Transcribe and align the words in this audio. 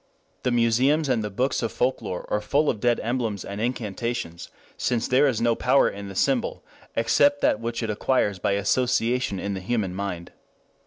The 0.41 0.49
museums 0.49 1.07
and 1.09 1.23
the 1.23 1.29
books 1.29 1.61
of 1.61 1.71
folklore 1.71 2.25
are 2.33 2.41
full 2.41 2.71
of 2.71 2.79
dead 2.79 2.99
emblems 3.03 3.45
and 3.45 3.61
incantations, 3.61 4.49
since 4.75 5.07
there 5.07 5.27
is 5.27 5.39
no 5.39 5.53
power 5.53 5.87
in 5.87 6.07
the 6.07 6.15
symbol, 6.15 6.63
except 6.95 7.41
that 7.41 7.59
which 7.59 7.83
it 7.83 7.89
acquires 7.91 8.39
by 8.39 8.53
association 8.53 9.39
in 9.39 9.53
the 9.53 9.59
human 9.61 9.93
mind. 9.93 10.31